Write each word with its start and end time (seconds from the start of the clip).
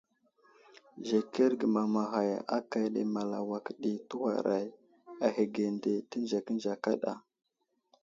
Zəkerge 1.07 1.65
mamaghay 1.75 2.31
akane 2.57 3.01
Malawak 3.13 3.65
ɗi 3.81 3.91
tewaray 4.09 4.67
ahəge 5.25 5.63
nde 5.75 5.91
tenzekənze 6.09 6.71
kada. 6.83 7.13